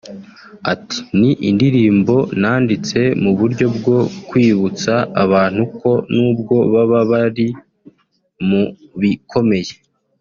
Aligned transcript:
Ati 0.73 0.99
“Ni 1.19 1.31
indirimbo 1.49 2.15
nanditse 2.41 2.99
mu 3.23 3.31
buryo 3.39 3.65
bwo 3.77 3.97
kwibutsa 4.27 4.93
abantu 5.23 5.61
ko 5.79 5.91
nubwo 6.13 6.55
baba 6.73 6.99
bari 7.11 7.47
mu 8.47 8.61
bikomeye 9.01 9.71